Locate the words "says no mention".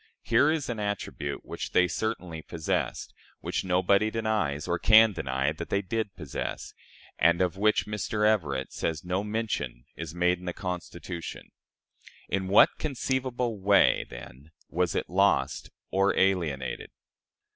8.73-9.85